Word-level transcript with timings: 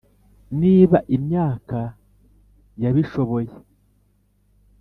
niba 0.61 0.97
imyaka 1.17 1.79
yabishoboye. 2.83 3.49
s 3.53 3.55